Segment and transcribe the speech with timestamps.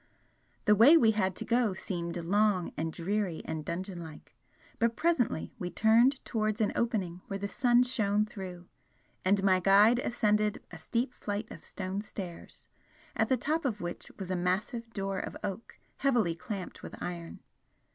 [0.65, 4.33] The way we had to go seemed long and dreary and dungeon like,
[4.79, 8.65] but presently we turned towards an opening where the sun shone through,
[9.23, 12.67] and my guide ascended a steep flight of stone stairs,
[13.15, 17.39] at the top of which was a massive door of oak, heavily clamped with iron.